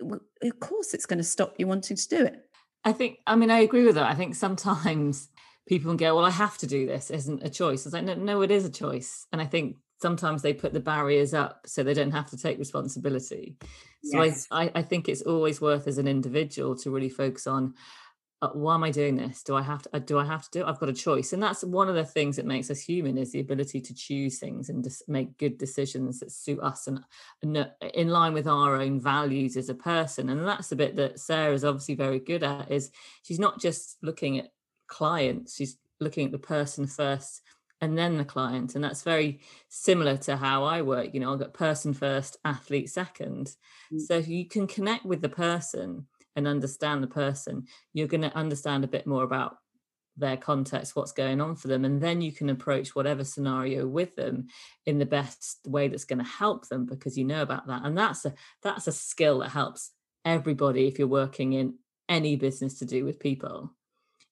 [0.02, 2.40] of course, it's going to stop you wanting to do it.
[2.86, 4.10] I think, I mean, I agree with that.
[4.10, 5.30] I think sometimes
[5.68, 7.86] people can go, well, I have to do this, isn't a choice.
[7.86, 9.26] It's like, no, no, it is a choice.
[9.32, 12.60] And I think sometimes they put the barriers up so they don't have to take
[12.60, 13.56] responsibility.
[14.04, 14.48] So yes.
[14.52, 17.74] I, I think it's always worth as an individual to really focus on
[18.42, 19.42] uh, why am I doing this?
[19.42, 19.96] Do I have to?
[19.96, 20.60] Uh, do I have to do?
[20.60, 20.68] It?
[20.68, 23.32] I've got a choice, and that's one of the things that makes us human is
[23.32, 27.00] the ability to choose things and just make good decisions that suit us and,
[27.42, 30.28] and in line with our own values as a person.
[30.28, 32.70] And that's the bit that Sarah's obviously very good at.
[32.70, 34.52] Is she's not just looking at
[34.88, 37.44] clients; she's looking at the person first
[37.84, 41.40] and then the client and that's very similar to how i work you know i've
[41.40, 43.56] got person first athlete second
[43.92, 44.00] mm.
[44.00, 48.36] so if you can connect with the person and understand the person, you're going to
[48.36, 49.58] understand a bit more about
[50.16, 54.16] their context, what's going on for them, and then you can approach whatever scenario with
[54.16, 54.48] them
[54.86, 57.82] in the best way that's going to help them because you know about that.
[57.84, 59.92] And that's a that's a skill that helps
[60.24, 61.76] everybody if you're working in
[62.08, 63.72] any business to do with people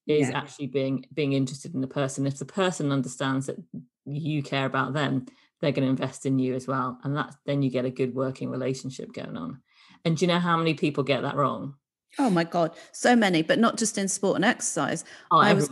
[0.08, 0.38] is yeah.
[0.38, 3.58] actually being being interested in the person if the person understands that
[4.06, 5.26] you care about them
[5.62, 8.14] they're going to invest in you as well and that's then you get a good
[8.16, 9.62] working relationship going on
[10.04, 11.76] and do you know how many people get that wrong
[12.20, 15.06] Oh my God, so many, but not just in sport and exercise.
[15.32, 15.70] Oh, I was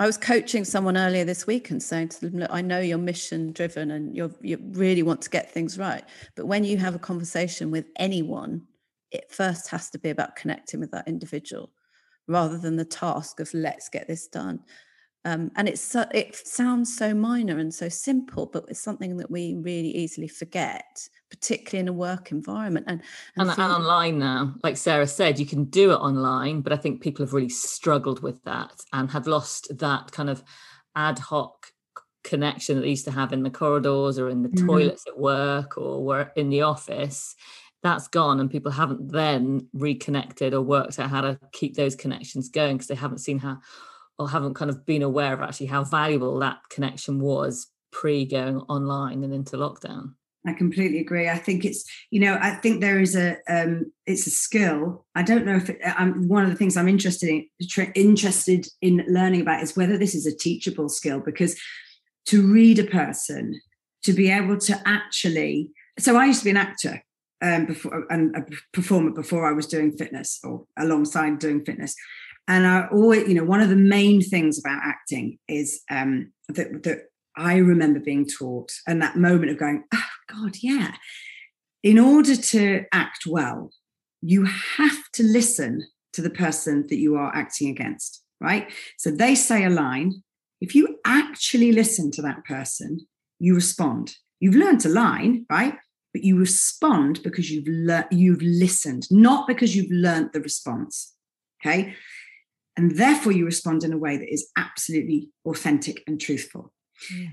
[0.00, 2.98] I was coaching someone earlier this week and saying to them, look, I know you're
[2.98, 6.04] mission driven and you you really want to get things right.
[6.36, 8.66] But when you have a conversation with anyone,
[9.10, 11.70] it first has to be about connecting with that individual
[12.28, 14.60] rather than the task of let's get this done.
[15.24, 19.30] Um, and it's so, it sounds so minor and so simple, but it's something that
[19.30, 23.02] we really easily forget particularly in a work environment and
[23.36, 26.76] and, and, and, online now like sarah said you can do it online but i
[26.76, 30.42] think people have really struggled with that and have lost that kind of
[30.96, 31.72] ad hoc
[32.24, 34.66] connection that they used to have in the corridors or in the mm-hmm.
[34.66, 37.34] toilets at work or in the office
[37.82, 42.48] that's gone and people haven't then reconnected or worked out how to keep those connections
[42.48, 43.58] going because they haven't seen how
[44.18, 48.58] or haven't kind of been aware of actually how valuable that connection was pre going
[48.62, 50.14] online and into lockdown
[50.46, 51.28] I completely agree.
[51.28, 55.04] I think it's, you know, I think there is a, um, it's a skill.
[55.14, 57.46] I don't know if it, I'm one of the things I'm interested in,
[57.94, 61.60] interested in learning about is whether this is a teachable skill because
[62.26, 63.60] to read a person,
[64.04, 67.02] to be able to actually, so I used to be an actor
[67.42, 71.94] um, before and a performer before I was doing fitness or alongside doing fitness.
[72.46, 76.82] And I always, you know, one of the main things about acting is um, that,
[76.84, 77.02] that
[77.36, 80.94] I remember being taught and that moment of going, oh, God, yeah.
[81.82, 83.70] In order to act well,
[84.22, 88.72] you have to listen to the person that you are acting against, right?
[88.96, 90.22] So they say a line.
[90.60, 93.06] If you actually listen to that person,
[93.38, 94.16] you respond.
[94.40, 95.74] You've learned a line, right?
[96.18, 101.14] But you respond because you've learned, you've listened, not because you've learned the response.
[101.60, 101.94] Okay.
[102.76, 106.72] And therefore you respond in a way that is absolutely authentic and truthful.
[107.14, 107.28] Yeah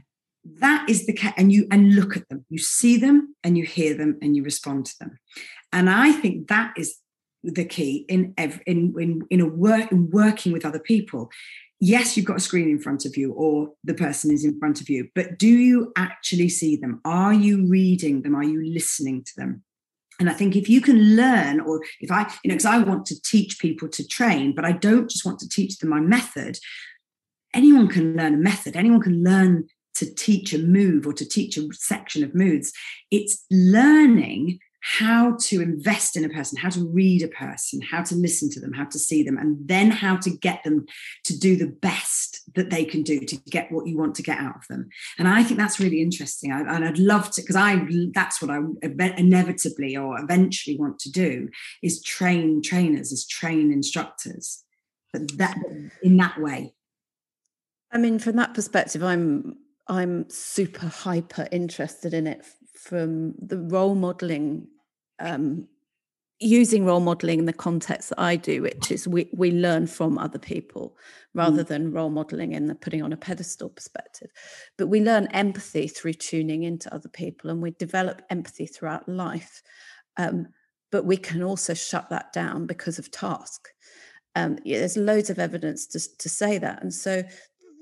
[0.60, 3.66] that is the cat and you and look at them you see them and you
[3.66, 5.18] hear them and you respond to them
[5.74, 7.00] and i think that is
[7.44, 11.30] the key in every, in, in in a work in working with other people
[11.80, 14.82] yes you've got a screen in front of you or the person is in front
[14.82, 17.02] of you but do you actually see them?
[17.06, 18.36] Are you reading them?
[18.36, 19.64] Are you listening to them?
[20.20, 23.06] And i think if you can learn or if i you know because i want
[23.08, 26.58] to teach people to train but i don't just want to teach them my method.
[27.54, 28.76] Anyone can learn a method.
[28.76, 32.72] Anyone can learn to teach a move or to teach a section of moves.
[33.12, 38.14] It's learning how to invest in a person, how to read a person, how to
[38.14, 40.86] listen to them, how to see them, and then how to get them
[41.24, 44.38] to do the best that they can do to get what you want to get
[44.38, 44.88] out of them.
[45.18, 46.52] And I think that's really interesting.
[46.52, 48.60] I, and I'd love to, because I that's what I
[49.18, 51.50] inevitably or eventually want to do
[51.82, 54.64] is train trainers, is train instructors,
[55.12, 55.58] but that
[56.04, 56.76] in that way.
[57.92, 59.56] I mean, from that perspective, I'm
[59.88, 62.46] I'm super hyper interested in it
[62.76, 64.68] from the role modeling,
[65.20, 65.68] um,
[66.40, 70.18] using role modeling in the context that I do, which is we, we learn from
[70.18, 70.98] other people
[71.34, 71.68] rather mm.
[71.68, 74.30] than role modeling in the putting on a pedestal perspective.
[74.78, 79.62] But we learn empathy through tuning into other people and we develop empathy throughout life.
[80.18, 80.48] Um,
[80.92, 83.70] but we can also shut that down because of task.
[84.36, 86.82] Um, yeah, there's loads of evidence to, to say that.
[86.82, 87.24] And so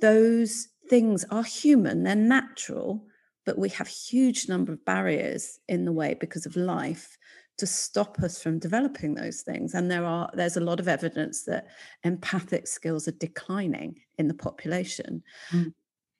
[0.01, 3.07] those things are human, they're natural,
[3.45, 7.17] but we have huge number of barriers in the way because of life
[7.57, 11.43] to stop us from developing those things and there are there's a lot of evidence
[11.43, 11.67] that
[12.03, 15.71] empathic skills are declining in the population mm.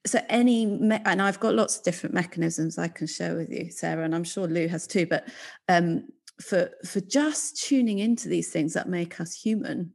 [0.05, 3.71] so any me- and i've got lots of different mechanisms i can share with you
[3.71, 5.27] sarah and i'm sure lou has too but
[5.69, 6.03] um,
[6.39, 9.91] for for just tuning into these things that make us human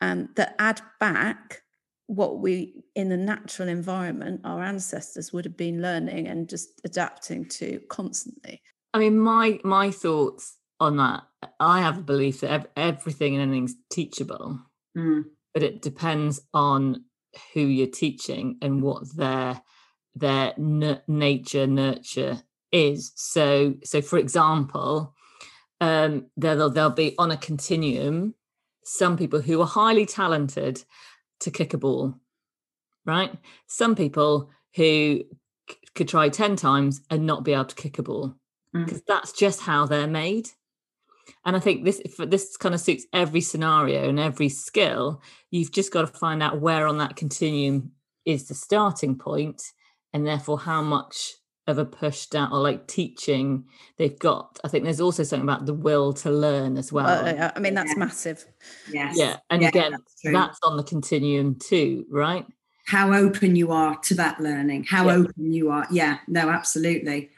[0.00, 1.62] and that add back
[2.08, 7.46] what we in the natural environment our ancestors would have been learning and just adapting
[7.48, 8.60] to constantly
[8.92, 11.22] i mean my my thoughts on that
[11.60, 14.58] i have a belief that everything and anything's teachable
[14.96, 15.22] mm.
[15.54, 17.04] but it depends on
[17.52, 19.60] who you're teaching and what their
[20.14, 22.42] their n- nature nurture
[22.72, 23.12] is.
[23.14, 25.14] So, so for example,
[25.80, 28.34] um, there'll they'll be on a continuum
[28.84, 30.82] some people who are highly talented
[31.40, 32.14] to kick a ball,
[33.04, 33.32] right?
[33.66, 35.24] Some people who
[35.68, 38.34] c- could try 10 times and not be able to kick a ball
[38.72, 39.06] because mm.
[39.06, 40.48] that's just how they're made.
[41.44, 45.22] And I think this this kind of suits every scenario and every skill.
[45.50, 47.92] You've just got to find out where on that continuum
[48.24, 49.62] is the starting point,
[50.12, 51.34] and therefore how much
[51.68, 53.64] of a push down or like teaching
[53.98, 54.58] they've got.
[54.64, 57.06] I think there's also something about the will to learn as well.
[57.06, 57.98] Uh, I mean, that's yeah.
[57.98, 58.46] massive.
[58.90, 59.16] Yes.
[59.16, 59.36] Yeah.
[59.50, 62.46] And yeah, again, that's, that's, on the continuum too, right?
[62.86, 65.16] How open you are to that learning, how yeah.
[65.16, 65.86] open you are.
[65.90, 67.28] Yeah, no, absolutely.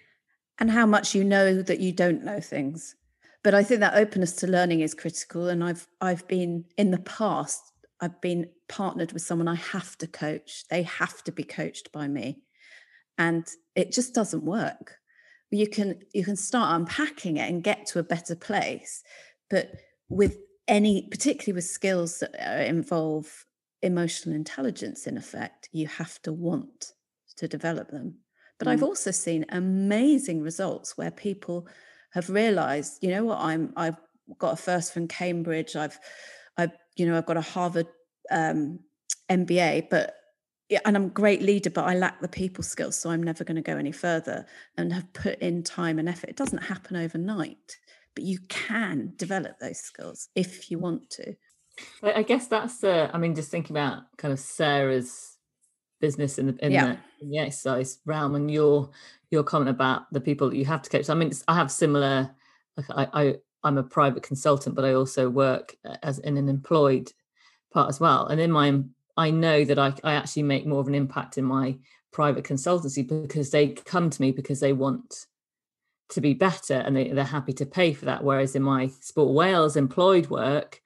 [0.60, 2.94] And how much you know that you don't know things.
[3.42, 5.48] But I think that openness to learning is critical.
[5.48, 10.06] And I've I've been in the past, I've been partnered with someone I have to
[10.06, 10.68] coach.
[10.68, 12.42] They have to be coached by me
[13.20, 14.96] and it just doesn't work.
[15.50, 19.02] You can you can start unpacking it and get to a better place
[19.50, 19.72] but
[20.08, 23.46] with any particularly with skills that involve
[23.82, 26.92] emotional intelligence in effect you have to want
[27.36, 28.18] to develop them.
[28.58, 28.70] But mm.
[28.70, 31.66] i've also seen amazing results where people
[32.12, 33.38] have realized you know what?
[33.38, 34.00] I'm i've
[34.38, 35.74] got a first from cambridge.
[35.74, 35.98] I've
[36.56, 37.88] i've you know i've got a harvard
[38.30, 38.78] um,
[39.28, 40.14] mba but
[40.84, 43.56] and I'm a great leader, but I lack the people skills, so I'm never going
[43.56, 46.30] to go any further and have put in time and effort.
[46.30, 47.78] It doesn't happen overnight,
[48.14, 51.34] but you can develop those skills if you want to.
[52.02, 55.38] I guess that's uh, I mean, just thinking about kind of Sarah's
[56.00, 56.84] business in the in, yeah.
[56.86, 58.90] the, in the exercise realm and your
[59.30, 61.08] your comment about the people that you have to coach.
[61.08, 62.30] I mean, I have similar.
[62.76, 66.48] Like I, I I'm a private consultant, but I also work uh, as in an
[66.48, 67.12] employed
[67.72, 68.26] part as well.
[68.26, 68.82] And in my
[69.20, 71.76] I know that I, I actually make more of an impact in my
[72.10, 75.26] private consultancy because they come to me because they want
[76.08, 78.24] to be better and they, they're happy to pay for that.
[78.24, 80.80] Whereas in my Sport Wales employed work,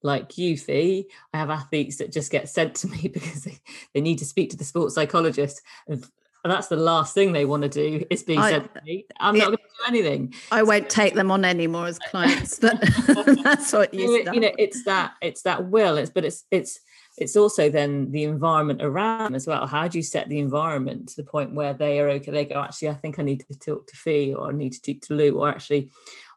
[0.00, 3.58] like you, Fee, I have athletes that just get sent to me because they,
[3.94, 5.60] they need to speak to the sports psychologist.
[5.88, 6.06] And
[6.44, 9.06] that's the last thing they want to do is being I, sent to me.
[9.18, 10.34] I'm it, not going to do anything.
[10.52, 12.80] I won't take them on anymore as clients, but
[13.42, 14.52] that's what you, you know.
[14.56, 15.96] It's that it's that will.
[15.96, 16.78] It's but it's it's
[17.18, 19.66] it's also then the environment around as well.
[19.66, 22.30] How do you set the environment to the point where they are okay?
[22.30, 24.78] They go, actually, I think I need to talk to Fee or I need to
[24.78, 25.90] speak to Lou, or actually,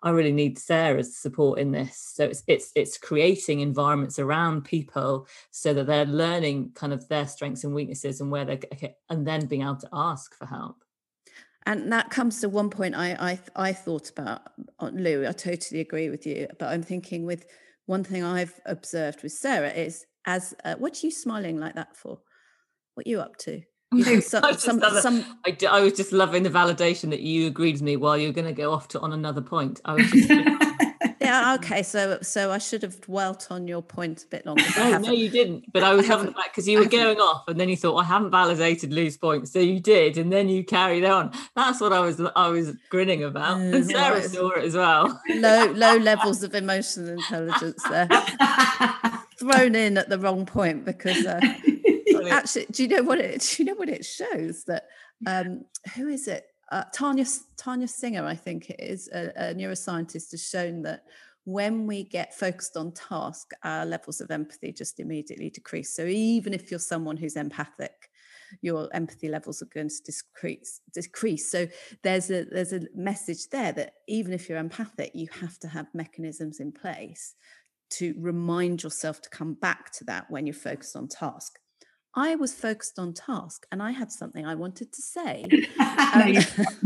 [0.03, 1.97] I really need Sarah's support in this.
[2.15, 7.27] So it's it's it's creating environments around people so that they're learning kind of their
[7.27, 10.83] strengths and weaknesses and where they're okay, and then being able to ask for help.
[11.65, 14.41] And that comes to one point I I I thought about
[14.79, 15.25] uh, Lou.
[15.25, 17.45] I totally agree with you, but I'm thinking with
[17.85, 21.95] one thing I've observed with Sarah is as uh, what are you smiling like that
[21.95, 22.19] for?
[22.93, 23.61] What are you up to?
[23.93, 25.39] I, some, some...
[25.45, 28.47] I, I, was just loving the validation that you agreed with me while you're going
[28.47, 29.79] to go off to on another point.
[29.85, 30.29] I was just
[31.25, 31.83] yeah, okay.
[31.83, 34.63] So so I should have dwelt on your point a bit longer.
[34.77, 35.71] No, no, you didn't.
[35.71, 37.97] But I was I having back because you were going off, and then you thought
[37.97, 41.31] I haven't validated Lou's point, so you did, and then you carried on.
[41.55, 45.21] That's what I was I was grinning about, mm, and Sarah saw it as well.
[45.29, 48.07] Low low levels of emotional intelligence there,
[49.39, 51.25] thrown in at the wrong point because.
[51.25, 51.39] Uh,
[52.29, 53.41] actually, do you know what it?
[53.41, 54.87] Do you know what it shows that?
[55.25, 56.45] Um, who is it?
[56.71, 57.25] uh, Tania
[57.57, 61.03] Tania Singer, I think it is a, a, neuroscientist, has shown that
[61.43, 65.93] when we get focused on task, our levels of empathy just immediately decrease.
[65.93, 68.09] So even if you're someone who's empathic,
[68.61, 70.81] your empathy levels are going to decrease.
[70.93, 71.51] Decrease.
[71.51, 71.67] So
[72.03, 75.87] there's a there's a message there that even if you're empathic, you have to have
[75.93, 77.35] mechanisms in place
[77.91, 81.59] to remind yourself to come back to that when you're focused on task.
[82.17, 85.45] I was focused on task and I had something I wanted to say.
[86.15, 86.33] Um,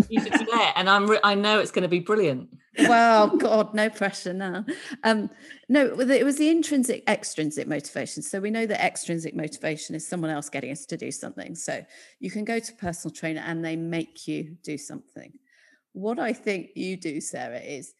[0.76, 2.50] and I'm re- I know it's going to be brilliant.
[2.80, 4.66] well, God, no pressure now.
[5.04, 5.30] Um,
[5.68, 8.24] no, it was the intrinsic extrinsic motivation.
[8.24, 11.54] So we know that extrinsic motivation is someone else getting us to do something.
[11.54, 11.86] So
[12.20, 15.34] you can go to personal trainer and they make you do something.
[15.94, 17.94] What I think you do, Sarah, is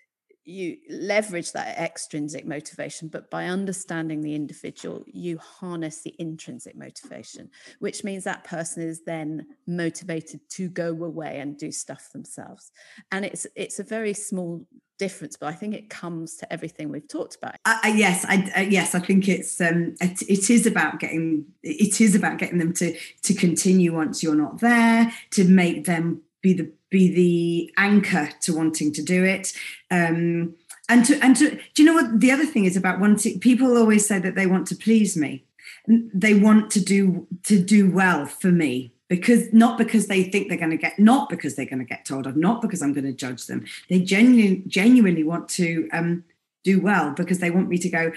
[0.50, 7.50] you leverage that extrinsic motivation, but by understanding the individual, you harness the intrinsic motivation,
[7.78, 12.72] which means that person is then motivated to go away and do stuff themselves.
[13.12, 14.66] And it's it's a very small
[14.98, 17.56] difference, but I think it comes to everything we've talked about.
[17.66, 22.02] Uh, yes, I uh, yes, I think it's um, it, it is about getting it
[22.02, 26.54] is about getting them to to continue once you're not there, to make them be
[26.54, 29.54] the be the anchor to wanting to do it.
[29.92, 30.56] Um,
[30.88, 33.78] and to and to do you know what the other thing is about wanting people
[33.78, 35.46] always say that they want to please me.
[35.88, 40.58] They want to do to do well for me because not because they think they're
[40.58, 43.06] going to get not because they're going to get told off not because i'm going
[43.06, 43.66] to judge them.
[43.90, 46.24] They genuinely genuinely want to um,
[46.64, 48.12] do well because they want me to go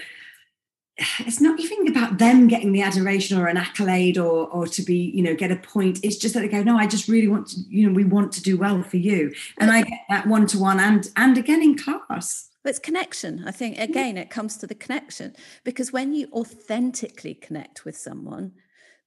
[0.97, 5.11] it's not even about them getting the adoration or an accolade or or to be
[5.13, 5.99] you know get a point.
[6.03, 8.31] It's just that they go no i just really want to you know we want
[8.33, 9.33] to do well for you.
[9.57, 12.49] And i get that one to one and and again in class.
[12.63, 13.43] But it's connection.
[13.45, 15.35] I think again it comes to the connection.
[15.63, 18.53] Because when you authentically connect with someone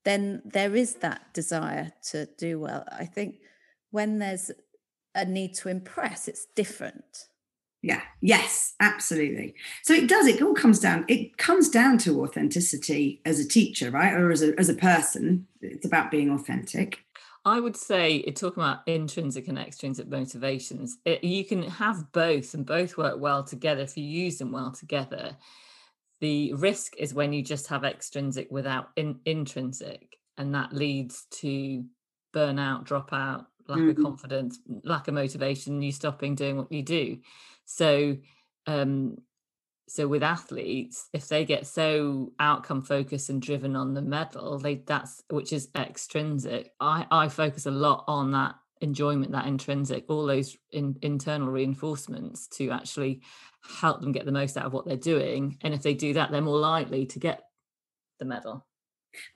[0.05, 2.84] then there is that desire to do well.
[2.93, 3.37] I think
[3.91, 4.53] when there's
[5.16, 7.26] a need to impress it's different
[7.87, 13.20] yeah yes absolutely so it does it all comes down it comes down to authenticity
[13.24, 16.99] as a teacher right or as a, as a person it's about being authentic
[17.45, 22.66] I would say, talking about intrinsic and extrinsic motivations, it, you can have both and
[22.66, 25.37] both work well together if you use them well together.
[26.20, 31.84] The risk is when you just have extrinsic without in, intrinsic, and that leads to
[32.34, 33.91] burnout, dropout, lack mm-hmm.
[33.91, 37.18] of confidence, lack of motivation, you stopping doing what you do.
[37.67, 38.17] So,
[38.67, 39.19] um,
[39.89, 44.77] so with athletes, if they get so outcome focused and driven on the medal, they
[44.77, 46.73] that's which is extrinsic.
[46.81, 52.47] I I focus a lot on that enjoyment, that intrinsic, all those in, internal reinforcements
[52.49, 53.23] to actually
[53.81, 55.59] help them get the most out of what they're doing.
[55.62, 57.43] And if they do that, they're more likely to get
[58.19, 58.67] the medal.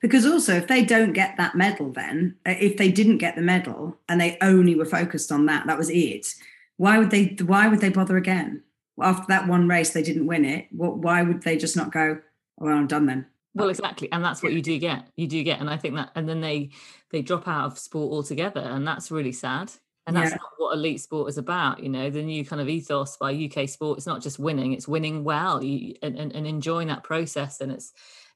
[0.01, 3.41] Because also, if they don't get that medal, then uh, if they didn't get the
[3.41, 6.35] medal and they only were focused on that, that was it
[6.81, 8.63] why would they why would they bother again?
[8.99, 10.67] After that one race they didn't win it.
[10.71, 13.27] What why would they just not go oh, well i'm done then.
[13.53, 16.09] Well exactly and that's what you do get you do get and i think that
[16.15, 16.71] and then they
[17.11, 19.71] they drop out of sport altogether and that's really sad
[20.07, 20.37] and that's yeah.
[20.37, 23.69] not what elite sport is about you know the new kind of ethos by uk
[23.69, 27.59] sport it's not just winning it's winning well you, and, and, and enjoying that process
[27.61, 27.93] and it's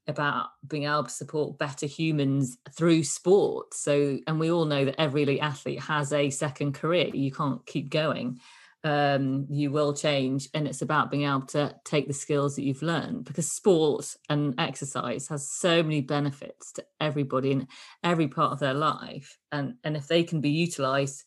[0.07, 3.73] about being able to support better humans through sport.
[3.73, 7.07] So, and we all know that every elite athlete has a second career.
[7.13, 8.39] You can't keep going.
[8.83, 12.83] Um, you will change, and it's about being able to take the skills that you've
[12.83, 17.67] learned because sport and exercise has so many benefits to everybody in
[18.03, 21.23] every part of their life, and and if they can be utilized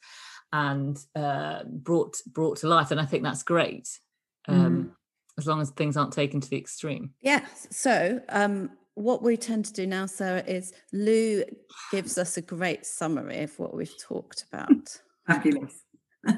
[0.52, 3.88] and uh, brought brought to life, then I think that's great.
[4.46, 4.97] Um, mm
[5.38, 7.12] as long as things aren't taken to the extreme.
[7.20, 7.46] Yeah.
[7.70, 11.44] So, um, what we tend to do now, Sarah, is Lou
[11.92, 15.00] gives us a great summary of what we've talked about.
[15.26, 15.84] Fabulous.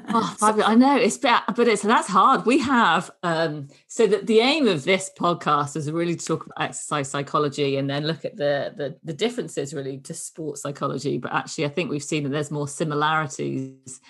[0.09, 0.69] oh, fabulous.
[0.69, 2.45] I know it's but it's that's hard.
[2.45, 6.61] We have um, so that the aim of this podcast is really to talk about
[6.61, 11.17] exercise psychology and then look at the, the the differences really to sports psychology.
[11.17, 14.01] But actually, I think we've seen that there's more similarities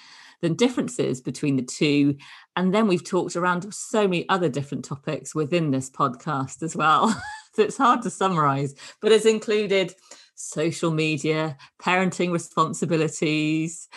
[0.41, 2.17] than differences between the two.
[2.55, 7.09] And then we've talked around so many other different topics within this podcast as well.
[7.53, 9.95] so it's hard to summarize, but it's included
[10.35, 13.87] social media, parenting responsibilities,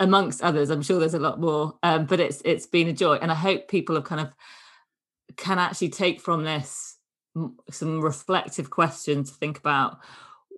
[0.00, 0.70] amongst others.
[0.70, 3.34] I'm sure there's a lot more, um, but it's it's been a joy, and I
[3.34, 4.32] hope people have kind of
[5.36, 6.96] can actually take from this
[7.70, 9.98] some reflective questions to think about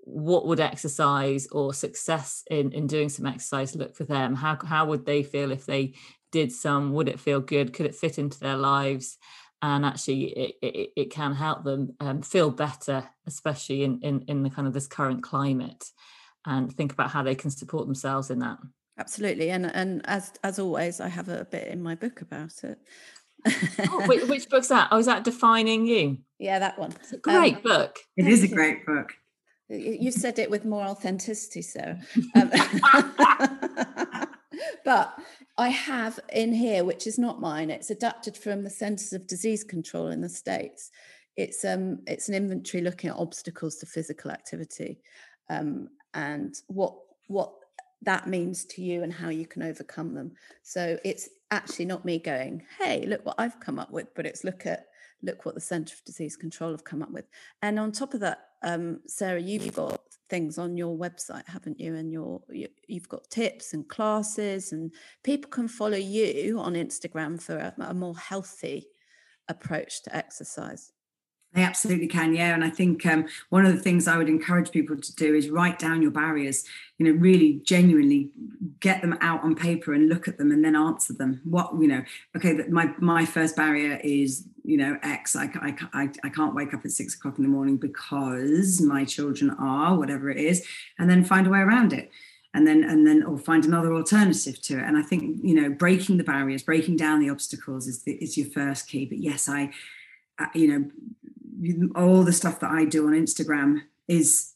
[0.05, 4.87] what would exercise or success in in doing some exercise look for them how how
[4.87, 5.93] would they feel if they
[6.31, 7.72] did some would it feel good?
[7.72, 9.18] Could it fit into their lives?
[9.62, 14.43] And actually it, it, it can help them um, feel better especially in, in in
[14.43, 15.85] the kind of this current climate
[16.47, 18.59] and think about how they can support themselves in that.
[18.99, 22.78] Absolutely and and as as always i have a bit in my book about it.
[23.91, 24.89] Oh, which, which, book's that?
[24.91, 26.18] Oh is that defining you?
[26.39, 26.95] Yeah that one.
[27.22, 27.99] Great um, book.
[28.16, 29.12] It is a great book.
[29.70, 31.97] You said it with more authenticity, so.
[32.35, 32.51] Um,
[34.85, 35.18] but
[35.61, 37.69] I have in here, which is not mine.
[37.69, 40.91] It's adapted from the Centers of Disease Control in the States.
[41.37, 45.01] It's um it's an inventory looking at obstacles to physical activity,
[45.51, 46.95] um, and what
[47.29, 47.53] what
[48.03, 50.33] that means to you and how you can overcome them.
[50.63, 54.45] So it's actually not me going, hey, look what I've come up with, but it's
[54.45, 54.87] look at
[55.23, 57.27] look what the Centre for Disease Control have come up with.
[57.61, 61.95] And on top of that, um, Sarah, you've got things on your website, haven't you?
[61.95, 64.93] And your you, you've got tips and classes, and
[65.25, 68.87] people can follow you on Instagram for a, a more healthy
[69.49, 70.93] approach to exercise.
[71.53, 72.55] They absolutely can, yeah.
[72.55, 75.51] And I think um, one of the things I would encourage people to do is
[75.51, 76.64] write down your barriers.
[76.98, 78.30] You know, really genuinely
[78.78, 81.40] get them out on paper and look at them, and then answer them.
[81.42, 82.05] What you know,
[82.36, 85.34] okay, my my first barrier is you know X.
[85.34, 89.05] I I I, I can't wake up at six o'clock in the morning because my
[89.05, 90.64] children are whatever it is,
[91.01, 92.12] and then find a way around it.
[92.55, 95.70] and then and then or find another alternative to it and i think you know
[95.70, 99.48] breaking the barriers breaking down the obstacles is the, is your first key but yes
[99.48, 99.70] i,
[100.38, 100.90] I you know
[101.95, 104.55] all the stuff that i do on instagram is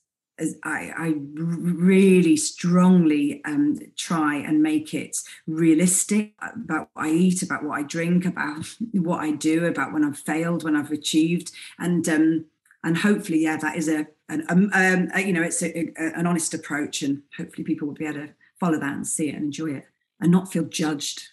[0.65, 7.63] I, I, really strongly um, try and make it realistic about what I eat, about
[7.63, 12.09] what I drink, about what I do, about when I've failed, when I've achieved, and
[12.09, 12.47] um,
[12.83, 16.19] and hopefully, yeah, that is a, an, um, um, a you know, it's a, a,
[16.19, 19.37] an honest approach, and hopefully people will be able to follow that and see it
[19.37, 19.87] and enjoy it
[20.21, 21.29] and not feel judged.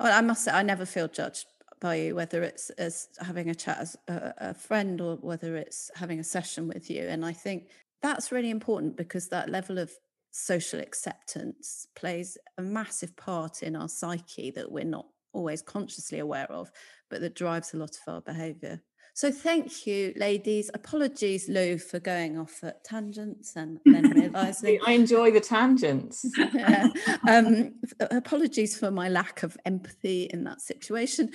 [0.00, 1.46] Well, I must say, I never feel judged
[1.80, 5.90] by you, whether it's as having a chat as a, a friend or whether it's
[5.94, 7.68] having a session with you, and I think
[8.02, 9.90] that's really important because that level of
[10.30, 16.50] social acceptance plays a massive part in our psyche that we're not always consciously aware
[16.50, 16.70] of,
[17.08, 18.80] but that drives a lot of our behavior.
[19.20, 20.70] So thank you, ladies.
[20.72, 26.24] Apologies, Lou, for going off at tangents and then realizing I enjoy the tangents.
[26.54, 26.88] yeah.
[27.28, 27.74] um,
[28.10, 31.32] apologies for my lack of empathy in that situation.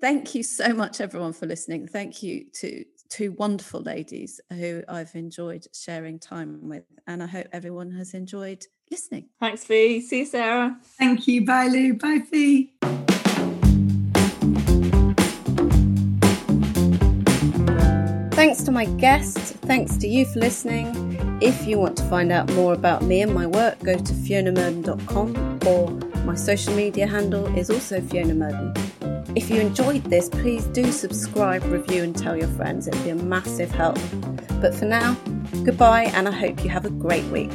[0.00, 1.86] Thank you so much, everyone, for listening.
[1.86, 6.82] Thank you to two wonderful ladies who I've enjoyed sharing time with.
[7.06, 9.28] And I hope everyone has enjoyed listening.
[9.38, 10.00] Thanks, Fee.
[10.00, 10.76] See you, Sarah.
[10.98, 11.46] Thank you.
[11.46, 11.94] Bye, Lou.
[11.94, 12.72] Bye, Fee.
[18.60, 19.52] Thanks to my guests.
[19.52, 21.38] Thanks to you for listening.
[21.40, 25.60] If you want to find out more about me and my work, go to fionamurden.com
[25.66, 25.90] or
[26.26, 28.74] my social media handle is also Fiona Murden.
[29.34, 32.86] If you enjoyed this, please do subscribe, review, and tell your friends.
[32.86, 33.98] It would be a massive help.
[34.60, 35.14] But for now,
[35.64, 37.50] goodbye, and I hope you have a great week.